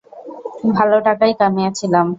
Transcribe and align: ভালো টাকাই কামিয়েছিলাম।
ভালো 0.75 0.95
টাকাই 1.07 1.33
কামিয়েছিলাম। 1.39 2.07